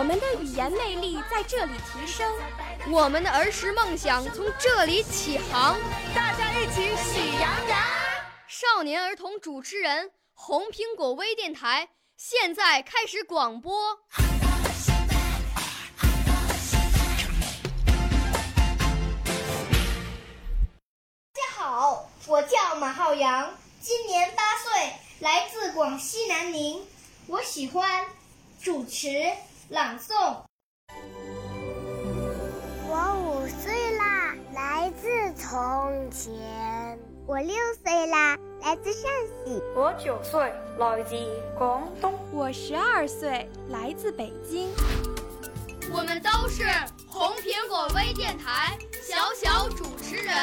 [0.00, 2.26] 我们的语言魅力在这里提升，
[2.90, 5.78] 我们的儿时梦想从这里起航。
[6.14, 7.78] 大家一起喜羊羊。
[8.48, 11.90] 少年儿童主持人，红苹果微电台。
[12.16, 13.98] 现在开始广播。
[21.34, 26.82] 大家好，我叫马浩洋，今年八岁，来自广西南宁。
[27.26, 28.06] 我喜欢
[28.62, 29.30] 主持、
[29.70, 30.42] 朗诵。
[32.88, 36.98] 我五岁啦，来自从前。
[37.24, 37.54] 我六
[37.84, 38.36] 岁啦。
[38.62, 39.08] 来自陕
[39.46, 41.14] 西，我九岁，来自
[41.56, 44.68] 广东，我十二岁，来自北京。
[45.92, 46.64] 我们都是
[47.08, 50.34] 红苹果微电台小小主持人。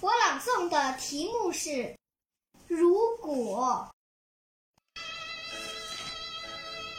[0.00, 1.96] 我朗诵的题目是：
[2.66, 3.88] 如果，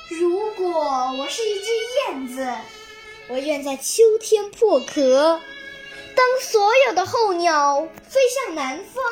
[0.10, 0.82] 如果
[1.20, 1.66] 我是一只
[2.08, 2.52] 燕子，
[3.28, 5.40] 我愿在秋天破壳。
[6.16, 9.04] 当所有的候鸟飞向南方，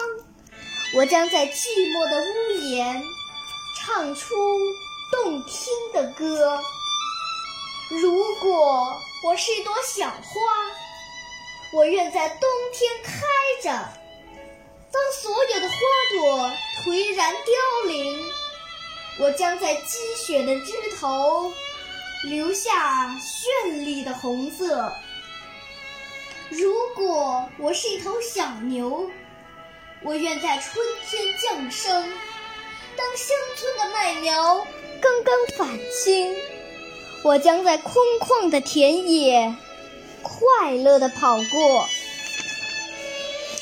[0.96, 3.04] 我将在寂寞的屋檐
[3.78, 4.36] 唱出
[5.12, 6.60] 动听的歌。
[7.90, 10.18] 如果我是一朵小花，
[11.74, 13.22] 我愿在冬天开
[13.62, 13.70] 着。
[14.92, 15.76] 当所有的花
[16.12, 16.52] 朵
[16.84, 18.26] 颓然凋零，
[19.20, 21.52] 我将在积雪的枝头
[22.24, 24.94] 留下绚丽的红色。
[26.50, 29.10] 如果我是一头小牛，
[30.04, 31.92] 我愿在春天降生。
[32.96, 34.66] 当乡村的麦苗
[35.02, 36.36] 刚刚返青，
[37.24, 39.56] 我将在空旷的田野
[40.22, 41.86] 快乐地跑过。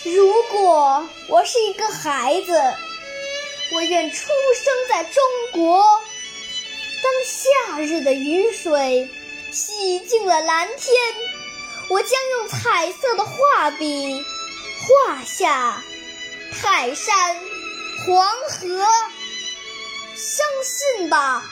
[0.04, 2.54] 如果我是一个孩子，
[3.76, 5.22] 我愿出生在中
[5.52, 5.84] 国。
[7.04, 9.10] 当夏日的雨水
[9.52, 10.96] 洗净了蓝天。
[11.88, 14.26] 我将用彩色的画笔
[14.82, 15.84] 画下
[16.52, 17.40] 泰山、
[18.04, 18.84] 黄河。
[20.16, 21.44] 相信吧，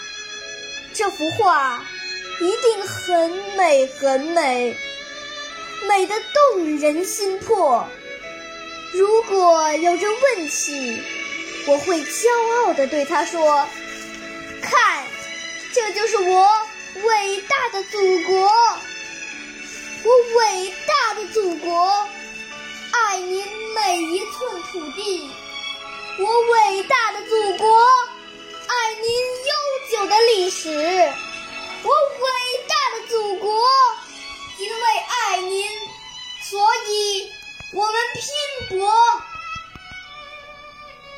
[0.92, 1.86] 这幅画
[2.42, 4.76] 一定很美很美，
[5.88, 7.88] 美得动人心魄。
[8.94, 10.98] 如果有人问起，
[11.66, 12.28] 我会骄
[12.66, 13.68] 傲地对他说
[14.62, 15.06] ：“看，
[15.74, 16.48] 这就是我
[17.04, 18.52] 伟大的祖国。”
[20.06, 22.06] 我伟大的祖国，
[22.92, 25.32] 爱您每一寸土地。
[26.20, 27.82] 我伟大的祖国，
[28.68, 29.10] 爱您
[29.48, 29.54] 悠
[29.92, 30.70] 久的历史。
[31.84, 32.28] 我伟
[32.68, 33.50] 大的祖国，
[34.58, 35.66] 因为爱您，
[36.42, 36.60] 所
[36.90, 37.32] 以
[37.72, 38.92] 我们拼搏。